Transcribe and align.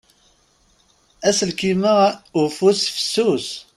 Aselkim-a 1.27 1.95
ufus 2.41 2.79
fessus. 2.93 3.47